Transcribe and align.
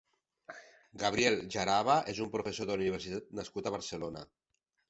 Gabriel 1.03 1.37
Jaraba 1.57 1.99
és 2.15 2.23
un 2.27 2.33
professor 2.37 2.71
d'universitat 2.71 3.31
nascut 3.41 3.69
a 3.69 3.75
Barcelona. 3.77 4.29